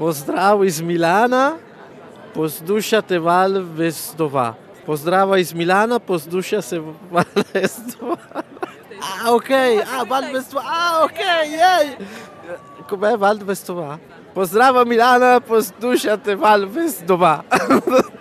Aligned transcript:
Pozdrav 0.00 0.64
iz 0.64 0.80
Milana, 0.80 1.56
poslušate 2.34 3.18
val 3.18 3.52
Vestova. 3.76 4.54
Pozdrav 4.86 5.38
iz 5.38 5.52
Milana, 5.52 5.98
posluša 5.98 6.62
se 6.62 6.78
val 7.10 7.24
Vestova. 7.54 8.16
A, 9.00 9.34
ok, 9.34 9.50
a, 9.50 10.02
val 10.08 10.22
Vestova, 10.32 10.62
a, 10.64 11.04
ok, 11.04 11.20
jej. 11.44 12.06
Kako 12.78 13.06
je 13.06 13.16
val 13.16 13.38
Vestova? 13.44 13.98
Pozdrav 14.34 14.86
Milana, 14.86 15.40
poslušate 15.40 16.34
val 16.34 16.64
Vestova. 16.64 17.42